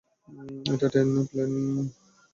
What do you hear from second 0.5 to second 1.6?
এটা ট্রেন নয়, প্লেন।